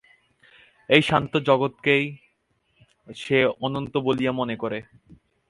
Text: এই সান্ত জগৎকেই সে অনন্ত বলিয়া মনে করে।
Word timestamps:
এই 0.89 1.01
সান্ত 1.01 1.33
জগৎকেই 1.47 2.03
সে 3.15 3.37
অনন্ত 3.61 3.93
বলিয়া 3.97 4.31
মনে 4.31 4.55
করে। 4.55 4.79